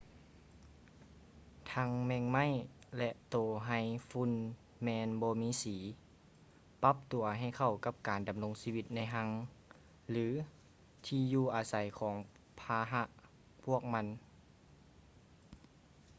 [1.71, 2.45] ທັງແມງໄມ້
[2.97, 3.69] ແລະ ໂຕໄຮ
[4.09, 4.31] ຝຸ່ນ
[4.83, 5.77] ແມ່ນບໍ່ມີສີ
[6.83, 9.27] ປັບຕົວໃຫ້ເຂົ້າກັບການດຳລົງຊີວິດໃນຮັງ
[10.09, 10.25] ຫຼື
[11.05, 12.15] ທີ່ຢູ່ອາໄສຂອງ
[12.59, 13.03] ພາຫະ
[13.63, 14.05] ພວກມັນ